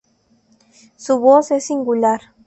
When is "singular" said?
1.67-2.33